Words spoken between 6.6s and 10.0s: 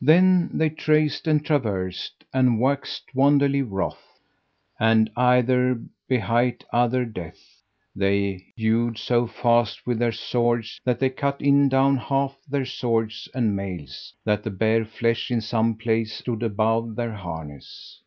other death; they hewed so fast with